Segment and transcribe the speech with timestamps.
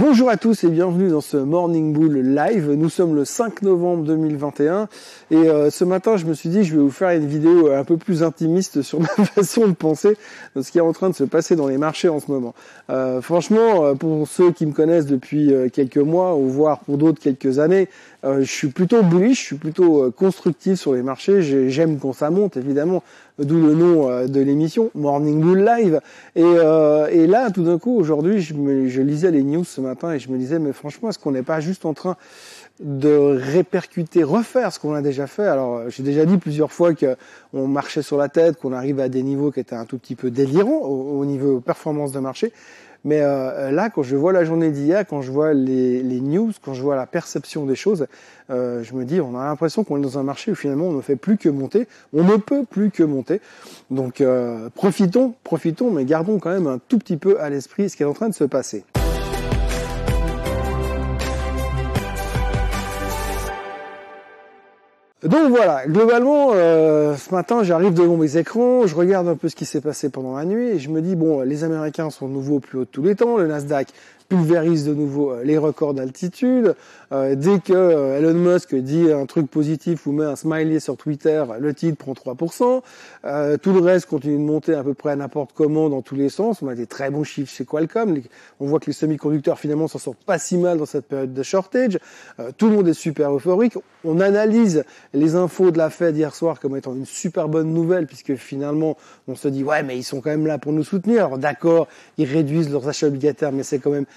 [0.00, 2.70] Bonjour à tous et bienvenue dans ce Morning Bull Live.
[2.70, 4.88] Nous sommes le 5 novembre 2021
[5.32, 7.82] et euh, ce matin je me suis dit je vais vous faire une vidéo un
[7.82, 10.16] peu plus intimiste sur ma façon de penser
[10.54, 12.54] de ce qui est en train de se passer dans les marchés en ce moment.
[12.90, 17.20] Euh, franchement, euh, pour ceux qui me connaissent depuis quelques mois ou voire pour d'autres
[17.20, 17.88] quelques années,
[18.24, 21.42] je suis plutôt bullish, je suis plutôt constructif sur les marchés.
[21.70, 23.02] J'aime quand ça monte évidemment,
[23.38, 26.00] d'où le nom de l'émission Morning Bull Live.
[26.36, 30.30] Et, et là, tout d'un coup, aujourd'hui, je, lisais les news ce matin et je
[30.30, 32.16] me disais, mais franchement, est-ce qu'on n'est pas juste en train
[32.80, 35.46] de répercuter, refaire ce qu'on a déjà fait?
[35.46, 39.22] Alors, j'ai déjà dit plusieurs fois qu'on marchait sur la tête, qu'on arrive à des
[39.22, 42.52] niveaux qui étaient un tout petit peu délirants au, niveau performance de marché.
[43.04, 46.74] Mais euh, là, quand je vois la journée d'hier, quand je vois les, news, quand
[46.74, 48.06] je vois la perception des choses,
[48.50, 50.92] euh, je me dis, on a l'impression qu'on est dans un marché où finalement on
[50.92, 53.40] ne fait plus que monter, on ne peut plus que monter.
[53.90, 57.96] Donc euh, profitons, profitons, mais gardons quand même un tout petit peu à l'esprit ce
[57.96, 58.84] qui est en train de se passer.
[65.24, 69.56] Donc voilà, globalement, euh, ce matin, j'arrive devant mes écrans, je regarde un peu ce
[69.56, 72.56] qui s'est passé pendant la nuit et je me dis, bon, les Américains sont nouveau
[72.56, 73.88] au plus haut de tous les temps, le Nasdaq
[74.28, 76.74] pulvérise de nouveau euh, les records d'altitude.
[77.12, 80.96] Euh, dès que euh, Elon Musk dit un truc positif ou met un smiley sur
[80.96, 82.82] Twitter, le titre prend 3%.
[83.58, 86.28] tout le reste continue de monter à peu près à n'importe comment dans tous les
[86.28, 86.60] sens.
[86.62, 88.20] On a des très bons chiffres chez Qualcomm.
[88.60, 91.42] On voit que les semi-conducteurs finalement s'en sortent pas si mal dans cette période de
[91.42, 91.98] shortage.
[92.56, 93.74] tout le monde est super euphorique.
[94.04, 94.84] On analyse
[95.14, 98.96] les infos de la Fed hier soir comme étant une super bonne nouvelle puisque finalement
[99.26, 101.26] on se dit ouais mais ils sont quand même là pour nous soutenir.
[101.26, 104.06] Alors d'accord, ils réduisent leurs achats obligataires mais c'est quand même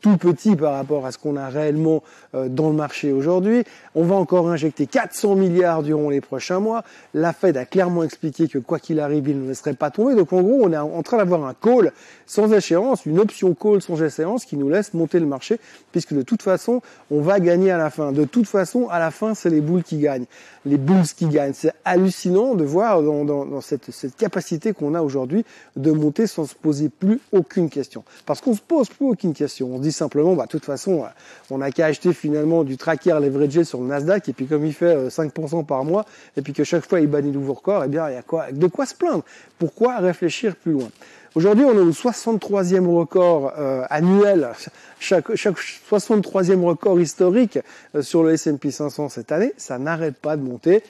[0.00, 2.02] tout petit par rapport à ce qu'on a réellement
[2.34, 3.64] euh, dans le marché aujourd'hui.
[3.94, 6.84] On va encore injecter 400 milliards durant les prochains mois.
[7.14, 10.14] La Fed a clairement expliqué que quoi qu'il arrive, il ne laisserait pas tomber.
[10.14, 11.92] Donc en gros, on est en train d'avoir un call
[12.26, 15.58] sans échéance, une option call sans échéance qui nous laisse monter le marché,
[15.92, 18.12] puisque de toute façon, on va gagner à la fin.
[18.12, 20.26] De toute façon, à la fin, c'est les boules qui gagnent.
[20.64, 21.54] Les bulls qui gagnent.
[21.54, 25.44] C'est hallucinant de voir dans, dans, cette, cette capacité qu'on a aujourd'hui
[25.76, 28.04] de monter sans se poser plus aucune question.
[28.26, 29.78] Parce qu'on se pose plus aucune question.
[29.92, 31.04] Simplement, bah, de toute façon,
[31.50, 34.74] on n'a qu'à acheter finalement du tracker leveragé sur le Nasdaq, et puis comme il
[34.74, 36.04] fait 5% euh, par mois,
[36.36, 38.22] et puis que chaque fois il bat des nouveaux records, eh bien, il y a
[38.22, 39.24] quoi, de quoi se plaindre.
[39.58, 40.88] Pourquoi réfléchir plus loin?
[41.36, 44.48] Aujourd'hui, on est au 63e record euh, annuel,
[44.98, 47.60] chaque, chaque 63e record historique
[47.94, 49.52] euh, sur le S&P 500 cette année.
[49.56, 50.82] Ça n'arrête pas de monter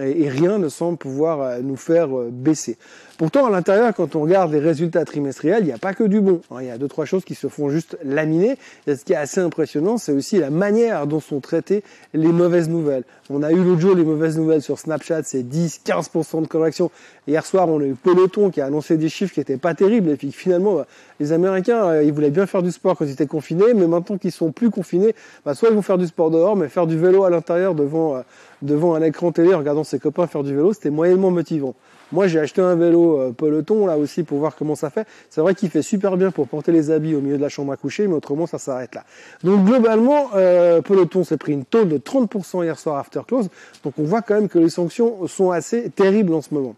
[0.00, 2.76] et, rien ne semble pouvoir euh, nous faire baisser.
[3.16, 6.20] Pourtant, à l'intérieur, quand on regarde les résultats trimestriels, il n'y a pas que du
[6.20, 6.40] bon.
[6.50, 6.56] Hein.
[6.62, 8.58] Il y a deux, trois choses qui se font juste laminer.
[8.88, 12.68] Et ce qui est assez impressionnant, c'est aussi la manière dont sont traitées les mauvaises
[12.68, 13.04] nouvelles.
[13.30, 16.90] On a eu l'autre jour les mauvaises nouvelles sur Snapchat, c'est 10, 15% de correction.
[17.28, 20.10] Hier soir, on a eu Peloton qui a annoncé des chiffres qui n'étaient pas terribles.
[20.10, 20.86] Et finalement, bah,
[21.20, 24.18] les Américains, euh, ils voulaient bien faire du sport quand ils étaient confinés, mais maintenant
[24.18, 25.14] qu'ils sont plus confinés,
[25.44, 28.16] bah, soit ils vont faire du sport dehors, mais faire du vélo à l'intérieur devant,
[28.16, 28.22] euh,
[28.60, 31.76] devant un écran télé, regardant ses copains faire du vélo, c'était moyennement motivant.
[32.12, 35.06] Moi, j'ai acheté un vélo euh, peloton là aussi pour voir comment ça fait.
[35.30, 37.72] C'est vrai qu'il fait super bien pour porter les habits au milieu de la chambre
[37.72, 39.04] à coucher, mais autrement, ça s'arrête là.
[39.42, 43.48] Donc globalement, euh, peloton s'est pris une taux de 30% hier soir after close.
[43.84, 46.74] Donc on voit quand même que les sanctions sont assez terribles en ce moment.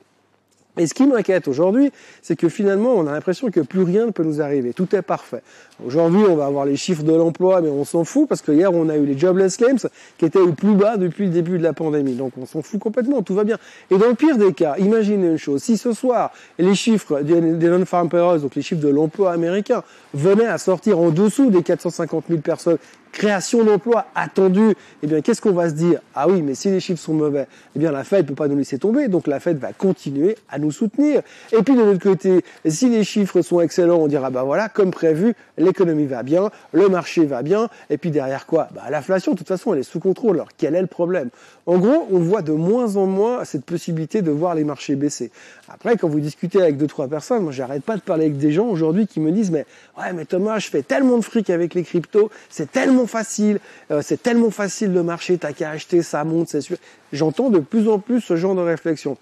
[0.78, 1.90] Et ce qui m'inquiète aujourd'hui,
[2.22, 4.72] c'est que finalement, on a l'impression que plus rien ne peut nous arriver.
[4.72, 5.42] Tout est parfait.
[5.84, 8.72] Aujourd'hui, on va avoir les chiffres de l'emploi, mais on s'en fout parce que hier,
[8.72, 9.88] on a eu les jobless claims
[10.18, 12.14] qui étaient au plus bas depuis le début de la pandémie.
[12.14, 13.58] Donc, on s'en fout complètement, tout va bien.
[13.90, 15.62] Et dans le pire des cas, imaginez une chose.
[15.62, 19.82] Si ce soir, les chiffres des non-farm payrolls, donc les chiffres de l'emploi américain,
[20.12, 22.78] venaient à sortir en dessous des 450 000 personnes
[23.16, 26.00] création d'emplois attendue, eh bien, qu'est-ce qu'on va se dire?
[26.14, 28.58] Ah oui, mais si les chiffres sont mauvais, eh bien, la Fed peut pas nous
[28.58, 31.22] laisser tomber, donc la Fed va continuer à nous soutenir.
[31.50, 34.90] Et puis, de l'autre côté, si les chiffres sont excellents, on dira, bah voilà, comme
[34.90, 38.68] prévu, l'économie va bien, le marché va bien, et puis derrière quoi?
[38.74, 40.36] Bah, l'inflation, de toute façon, elle est sous contrôle.
[40.36, 41.30] Alors, quel est le problème?
[41.64, 45.30] En gros, on voit de moins en moins cette possibilité de voir les marchés baisser.
[45.72, 48.52] Après, quand vous discutez avec deux, trois personnes, moi, j'arrête pas de parler avec des
[48.52, 49.64] gens aujourd'hui qui me disent, mais
[49.98, 53.60] ouais, mais Thomas, je fais tellement de fric avec les cryptos, c'est tellement facile,
[53.90, 56.76] euh, c'est tellement facile de marcher, t'as qu'à acheter, ça monte, c'est sûr.
[57.12, 59.16] J'entends de plus en plus ce genre de réflexion.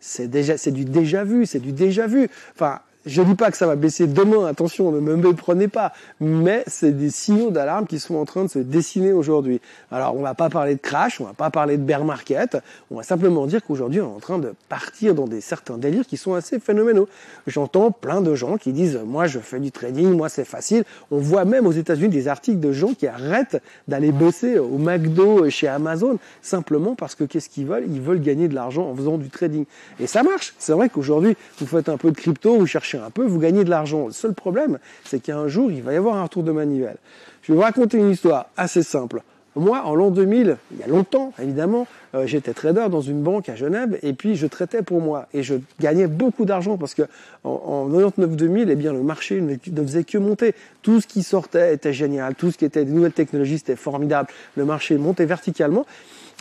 [0.00, 2.28] C'est déjà, c'est du déjà vu, c'est du déjà vu.
[2.54, 6.62] Enfin, je dis pas que ça va baisser demain, attention, ne me méprenez pas, mais
[6.66, 9.60] c'est des signaux d'alarme qui sont en train de se dessiner aujourd'hui.
[9.90, 12.58] Alors, on va pas parler de crash, on va pas parler de bear market,
[12.90, 16.06] on va simplement dire qu'aujourd'hui, on est en train de partir dans des certains délires
[16.06, 17.08] qui sont assez phénoménaux.
[17.46, 20.84] J'entends plein de gens qui disent, moi, je fais du trading, moi, c'est facile.
[21.10, 25.48] On voit même aux États-Unis des articles de gens qui arrêtent d'aller bosser au McDo,
[25.48, 27.86] chez Amazon, simplement parce que qu'est-ce qu'ils veulent?
[27.88, 29.64] Ils veulent gagner de l'argent en faisant du trading.
[29.98, 30.54] Et ça marche.
[30.58, 33.64] C'est vrai qu'aujourd'hui, vous faites un peu de crypto, vous cherchez un peu, vous gagnez
[33.64, 34.06] de l'argent.
[34.06, 36.96] Le seul problème, c'est qu'un jour, il va y avoir un retour de manivelle.
[37.42, 39.22] Je vais vous raconter une histoire assez simple.
[39.56, 43.48] Moi, en l'an 2000, il y a longtemps, évidemment, euh, j'étais trader dans une banque
[43.48, 47.02] à Genève et puis je traitais pour moi et je gagnais beaucoup d'argent parce que
[47.44, 50.54] en, 99-2000, eh bien, le marché ne faisait que monter.
[50.82, 54.28] Tout ce qui sortait était génial, tout ce qui était des nouvelles technologies, c'était formidable.
[54.56, 55.86] Le marché montait verticalement.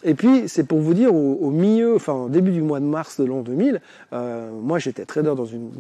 [0.04, 3.20] Et puis, c'est pour vous dire, au, milieu, enfin, au début du mois de mars
[3.20, 3.82] de l'an 2000,
[4.14, 5.72] euh, moi, j'étais trader dans une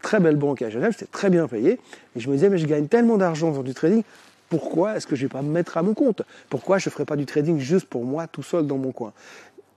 [0.00, 1.80] très belle banque à Genève, j'étais très bien payé,
[2.14, 4.04] et je me disais, mais je gagne tellement d'argent dans du trading,
[4.48, 6.22] pourquoi est-ce que je vais pas me mettre à mon compte?
[6.50, 9.12] Pourquoi je ne ferai pas du trading juste pour moi, tout seul dans mon coin?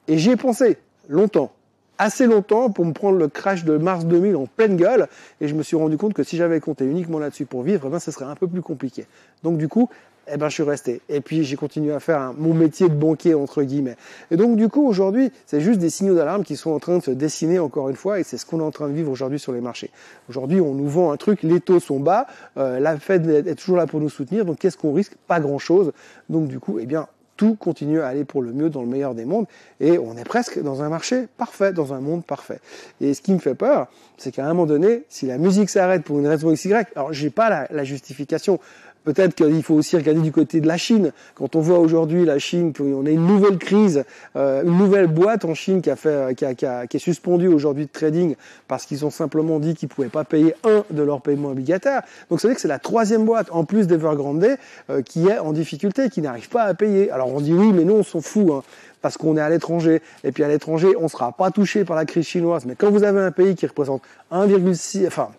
[0.08, 0.78] Et j'y ai pensé
[1.10, 1.52] longtemps,
[1.98, 5.08] assez longtemps pour me prendre le crash de mars 2000 en pleine gueule.
[5.42, 7.90] Et je me suis rendu compte que si j'avais compté uniquement là-dessus pour vivre, eh
[7.90, 9.06] ben, ce serait un peu plus compliqué.
[9.44, 9.90] Donc du coup,
[10.32, 11.02] eh ben, je suis resté.
[11.10, 13.98] Et puis, j'ai continué à faire mon métier de banquier, entre guillemets.
[14.32, 17.04] Et donc, du coup, aujourd'hui, c'est juste des signaux d'alarme qui sont en train de
[17.04, 19.40] se dessiner encore une fois, et c'est ce qu'on est en train de vivre aujourd'hui
[19.40, 19.92] sur les marchés.
[20.30, 22.28] Aujourd'hui, on nous vend un truc, les taux sont bas,
[22.58, 25.14] euh, la Fed est toujours là pour nous soutenir, donc qu'est-ce qu'on risque?
[25.28, 25.92] Pas grand-chose.
[26.30, 27.08] Donc, du coup, eh bien,
[27.38, 29.46] tout continue à aller pour le mieux dans le meilleur des mondes
[29.80, 32.60] et on est presque dans un marché parfait, dans un monde parfait.
[33.00, 33.88] Et ce qui me fait peur,
[34.18, 37.30] c'est qu'à un moment donné, si la musique s'arrête pour une raison XY, alors j'ai
[37.30, 38.60] pas la, la justification,
[39.07, 41.13] Peut-être qu'il faut aussi regarder du côté de la Chine.
[41.36, 44.04] Quand on voit aujourd'hui la Chine, qu'on a une nouvelle crise,
[44.36, 45.95] euh, une nouvelle boîte en Chine qui a
[46.33, 48.36] est suspendue aujourd'hui de trading
[48.68, 52.01] parce qu'ils ont simplement dit qu'ils pouvaient pas payer un de leurs paiements obligataires.
[52.30, 54.45] Donc veut dire que c'est la troisième boîte en plus d'Evergrande
[54.89, 57.09] euh, qui est en difficulté, qui n'arrive pas à payer.
[57.09, 58.51] Alors on dit oui, mais nous on s'en fout.
[58.51, 58.63] Hein
[59.01, 60.01] parce qu'on est à l'étranger.
[60.25, 62.65] Et puis à l'étranger, on ne sera pas touché par la crise chinoise.
[62.65, 64.01] Mais quand vous avez un pays qui représente
[64.33, 65.30] 1,6, enfin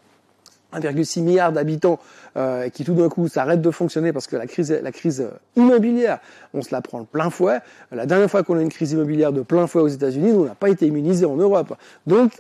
[0.74, 1.98] 1,6 milliard d'habitants
[2.36, 6.18] euh, qui tout d'un coup s'arrête de fonctionner parce que la crise, la crise immobilière,
[6.54, 7.60] on se la prend le plein fouet.
[7.90, 10.54] La dernière fois qu'on a une crise immobilière de plein fouet aux États-Unis, on n'a
[10.54, 11.74] pas été immunisé en Europe.
[12.06, 12.32] Donc,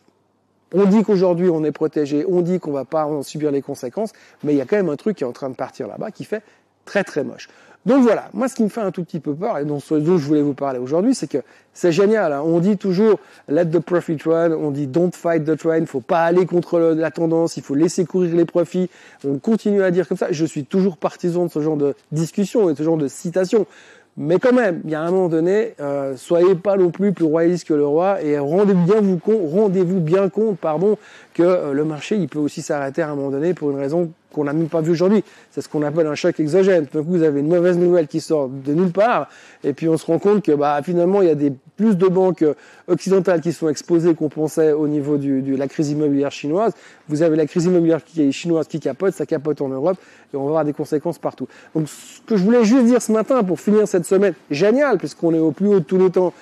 [0.74, 4.12] on dit qu'aujourd'hui on est protégé, on dit qu'on va pas en subir les conséquences,
[4.44, 6.10] mais il y a quand même un truc qui est en train de partir là-bas
[6.10, 6.42] qui fait
[6.88, 7.48] très très moche.
[7.86, 9.94] Donc voilà, moi ce qui me fait un tout petit peu peur, et dont, je
[9.96, 11.38] voulais vous parler aujourd'hui, c'est que
[11.72, 12.32] c'est génial.
[12.32, 12.42] Hein.
[12.44, 16.00] On dit toujours let the profit run, on dit don't fight the train, il faut
[16.00, 18.90] pas aller contre la tendance, il faut laisser courir les profits.
[19.26, 20.28] On continue à dire comme ça.
[20.30, 23.66] Je suis toujours partisan de ce genre de discussion et de ce genre de citation.
[24.20, 27.24] Mais quand même, il y a un moment donné, euh, soyez pas non plus plus
[27.24, 30.98] royaliste que le roi et rendez-vous bien, vous rendez-vous bien compte, pardon,
[31.34, 34.10] que euh, le marché, il peut aussi s'arrêter à un moment donné pour une raison
[34.38, 35.24] qu'on n'a même pas vue aujourd'hui.
[35.50, 36.86] C'est ce qu'on appelle un choc exogène.
[36.86, 39.28] Tout coup, vous avez une mauvaise nouvelle qui sort de nulle part,
[39.64, 42.42] et puis on se rend compte que bah, finalement, il y a plus de banques
[42.42, 42.54] euh,
[42.88, 46.72] occidentales qui sont exposées qu'on pensait au niveau de la crise immobilière chinoise.
[47.08, 48.00] Vous avez la crise immobilière
[48.30, 49.98] chinoise qui capote, ça capote en Europe,
[50.32, 51.48] et on va avoir des conséquences partout.
[51.74, 55.34] Donc, ce que je voulais juste dire ce matin pour finir cette semaine, génial, puisqu'on
[55.34, 56.32] est au plus haut de tous les temps,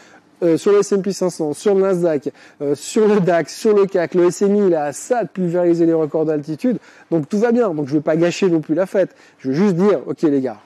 [0.42, 2.30] euh, sur le S&P 500, sur le Nasdaq,
[2.60, 5.94] euh, sur le DAX, sur le CAC, le SMI, il a ça de pulvériser les
[5.94, 6.78] records d'altitude.
[7.10, 7.70] Donc tout va bien.
[7.70, 9.14] Donc je ne vais pas gâcher non plus la fête.
[9.38, 10.58] Je veux juste dire, ok les gars,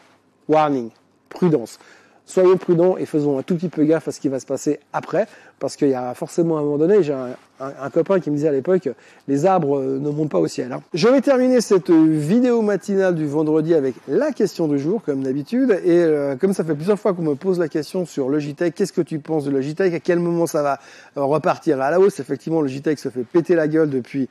[0.49, 0.91] warning,
[1.29, 1.79] prudence.
[2.27, 4.79] Soyons prudents et faisons un tout petit peu gaffe à ce qui va se passer
[4.93, 5.27] après,
[5.61, 8.53] parce qu'il y a forcément un moment donné, j'ai un, copain qui me disait à
[8.53, 8.89] l'époque,
[9.29, 10.73] les arbres euh, ne montent pas au ciel.
[10.73, 10.81] Hein.
[10.95, 15.79] Je vais terminer cette vidéo matinale du vendredi avec la question du jour, comme d'habitude.
[15.85, 18.95] Et euh, comme ça fait plusieurs fois qu'on me pose la question sur Logitech, qu'est-ce
[18.95, 19.93] que tu penses de Logitech?
[19.93, 20.81] À quel moment ça va
[21.19, 22.19] euh, repartir à la hausse?
[22.19, 24.29] Effectivement, Logitech se fait péter la gueule depuis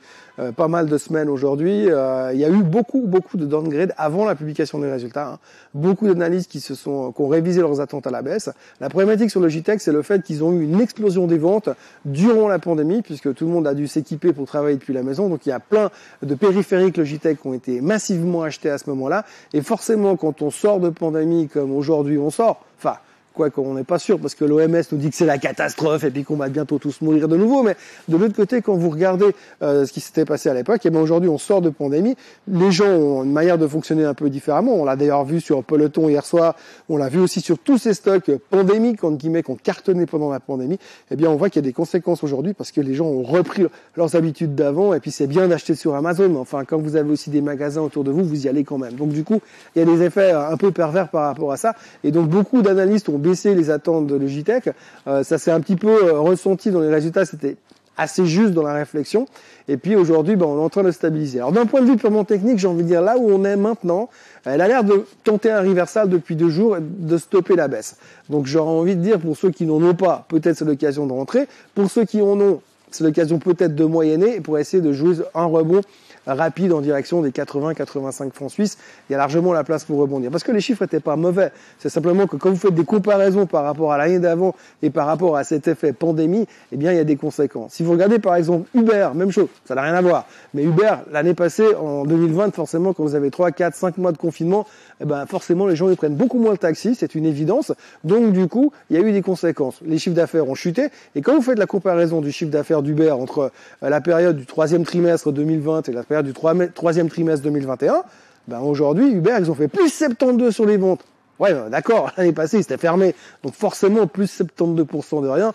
[0.56, 1.82] pas mal de semaines aujourd'hui.
[1.84, 5.32] il y a eu beaucoup, beaucoup de downgrade avant la publication des résultats.
[5.32, 5.38] Hein.
[5.74, 8.48] Beaucoup d'analystes qui se sont, qui ont révisé leurs attentes à la baisse.
[8.80, 11.70] La problématique sur Logitech, c'est le fait qu'ils ont eu une explosion des ventes
[12.04, 15.02] durant la pandémie, puisque que tout le monde a dû s'équiper pour travailler depuis la
[15.02, 15.28] maison.
[15.28, 15.90] Donc il y a plein
[16.22, 19.24] de périphériques Logitech qui ont été massivement achetés à ce moment-là.
[19.52, 22.96] Et forcément, quand on sort de pandémie comme aujourd'hui on sort, enfin,
[23.34, 26.10] quoi qu'on n'est pas sûr parce que l'OMS nous dit que c'est la catastrophe et
[26.10, 27.62] puis qu'on va bientôt tous mourir de nouveau.
[27.62, 27.76] Mais
[28.08, 30.90] de l'autre côté, quand vous regardez euh, ce qui s'était passé à l'époque, et eh
[30.90, 32.16] bien aujourd'hui on sort de pandémie,
[32.48, 34.74] les gens ont une manière de fonctionner un peu différemment.
[34.74, 36.56] On l'a d'ailleurs vu sur Peloton hier soir,
[36.88, 40.30] on l'a vu aussi sur tous ces stocks pandémiques entre guillemets qui ont cartonné pendant
[40.30, 40.78] la pandémie.
[41.10, 43.22] Eh bien on voit qu'il y a des conséquences aujourd'hui parce que les gens ont
[43.22, 46.28] repris leurs habitudes d'avant et puis c'est bien d'acheter sur Amazon.
[46.28, 48.78] Mais enfin quand vous avez aussi des magasins autour de vous, vous y allez quand
[48.78, 48.94] même.
[48.94, 49.40] Donc du coup
[49.76, 52.62] il y a des effets un peu pervers par rapport à ça et donc beaucoup
[52.62, 54.70] d'analystes ont baisser les attentes de Logitech.
[55.06, 57.56] Euh, ça s'est un petit peu euh, ressenti dans les résultats, c'était
[57.96, 59.26] assez juste dans la réflexion.
[59.68, 61.38] Et puis aujourd'hui, ben, on est en train de stabiliser.
[61.38, 63.56] Alors d'un point de vue purement technique, j'ai envie de dire là où on est
[63.56, 64.08] maintenant,
[64.44, 67.96] elle a l'air de tenter un reversal depuis deux jours, de stopper la baisse.
[68.28, 71.12] Donc j'aurais envie de dire pour ceux qui n'en ont pas, peut-être c'est l'occasion de
[71.12, 71.46] rentrer.
[71.74, 72.60] Pour ceux qui en ont,
[72.90, 75.82] c'est l'occasion peut-être de moyenner pour essayer de jouer un rebond
[76.26, 78.78] rapide en direction des 80-85 francs suisses.
[79.08, 80.30] Il y a largement la place pour rebondir.
[80.30, 81.52] Parce que les chiffres n'étaient pas mauvais.
[81.78, 85.06] C'est simplement que quand vous faites des comparaisons par rapport à l'année d'avant et par
[85.06, 87.74] rapport à cet effet pandémie, eh bien, il y a des conséquences.
[87.74, 90.26] Si vous regardez par exemple Uber, même chose, ça n'a rien à voir.
[90.54, 94.18] Mais Uber, l'année passée, en 2020, forcément, quand vous avez 3, 4, 5 mois de
[94.18, 94.66] confinement,
[95.00, 97.72] eh ben, forcément, les gens ils prennent beaucoup moins le taxi, c'est une évidence.
[98.04, 99.80] Donc, du coup, il y a eu des conséquences.
[99.84, 100.88] Les chiffres d'affaires ont chuté.
[101.14, 103.50] Et quand vous faites la comparaison du chiffre d'affaires d'Uber entre
[103.82, 108.02] euh, la période du troisième trimestre 2020 et la du troisième trimestre 2021,
[108.48, 111.04] ben aujourd'hui, Uber, ils ont fait plus 72 sur les ventes.
[111.38, 113.14] Ouais, ben, d'accord, l'année passée, ils étaient fermés.
[113.42, 115.52] Donc forcément, plus 72% de rien,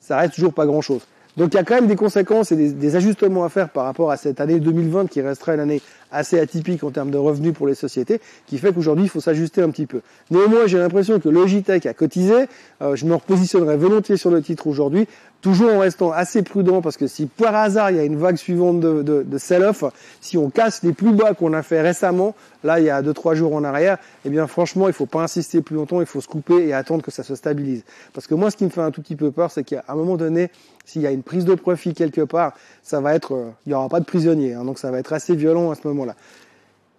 [0.00, 1.02] ça reste toujours pas grand-chose.
[1.36, 4.10] Donc il y a quand même des conséquences et des, ajustements à faire par rapport
[4.10, 5.80] à cette année 2020 qui restera une année
[6.12, 9.62] assez atypique en termes de revenus pour les sociétés, qui fait qu'aujourd'hui il faut s'ajuster
[9.62, 10.00] un petit peu.
[10.30, 12.46] Néanmoins, j'ai l'impression que Logitech a cotisé.
[12.82, 15.06] Euh, je me repositionnerai volontiers sur le titre aujourd'hui
[15.40, 18.36] toujours en restant assez prudent parce que si par hasard il y a une vague
[18.36, 19.84] suivante de, de, de sell-off,
[20.20, 23.34] si on casse les plus bas qu'on a fait récemment, là il y a 2-3
[23.34, 26.28] jours en arrière, eh bien franchement il faut pas insister plus longtemps, il faut se
[26.28, 27.84] couper et attendre que ça se stabilise.
[28.12, 29.94] Parce que moi ce qui me fait un tout petit peu peur, c'est qu'à un
[29.94, 30.50] moment donné,
[30.84, 32.52] s'il y a une prise de profit quelque part,
[32.82, 35.12] ça va être, euh, il n'y aura pas de prisonnier, hein, donc ça va être
[35.12, 36.16] assez violent à ce moment-là.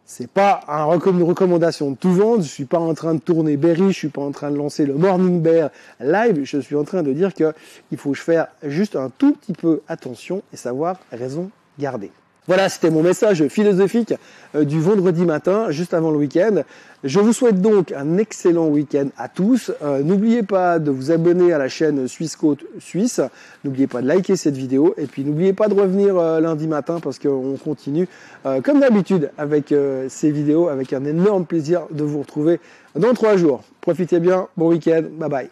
[0.06, 2.44] C'est pas une recommandation de tout vendre.
[2.44, 3.94] Je suis pas en train de tourner Berry.
[3.94, 5.70] Je suis pas en train de lancer le Morning Bear
[6.02, 6.44] live.
[6.44, 7.54] Je suis en train de dire que
[7.92, 12.12] il faut faire juste un tout petit peu attention et savoir raison garder.
[12.48, 14.16] Voilà, c'était mon message philosophique
[14.56, 16.64] euh, du vendredi matin, juste avant le week-end.
[17.04, 19.72] Je vous souhaite donc un excellent week-end à tous.
[19.84, 23.22] Euh, n'oubliez pas de vous abonner à la chaîne Suisse Côte Suisse.
[23.64, 24.96] N'oubliez pas de liker cette vidéo.
[24.98, 28.08] Et puis n'oubliez pas de revenir euh, lundi matin parce qu'on continue,
[28.64, 29.72] comme d'habitude, avec
[30.10, 32.60] ces vidéos, avec un énorme plaisir de vous retrouver
[32.96, 33.64] dans trois jours.
[33.82, 35.52] Profitez bien, bon week-end, bye bye.